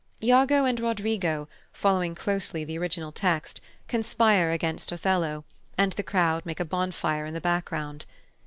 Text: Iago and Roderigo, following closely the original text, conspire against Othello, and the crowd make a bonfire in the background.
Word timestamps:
Iago 0.23 0.65
and 0.65 0.79
Roderigo, 0.79 1.47
following 1.73 2.15
closely 2.15 2.63
the 2.63 2.75
original 2.79 3.11
text, 3.11 3.61
conspire 3.87 4.49
against 4.49 4.91
Othello, 4.91 5.45
and 5.77 5.91
the 5.91 6.01
crowd 6.01 6.43
make 6.43 6.59
a 6.59 6.65
bonfire 6.65 7.27
in 7.27 7.35
the 7.35 7.39
background. 7.39 8.05